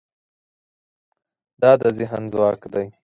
[1.61, 2.87] دا د ذهن ځواک دی.